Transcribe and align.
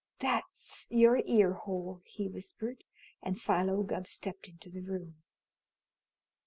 "That's 0.17 0.87
your 0.89 1.17
ear 1.27 1.53
hole," 1.53 2.01
he 2.05 2.27
whispered, 2.27 2.83
and 3.21 3.39
Philo 3.39 3.83
Gubb 3.83 4.07
stepped 4.07 4.47
into 4.47 4.71
the 4.71 4.81
room. 4.81 5.21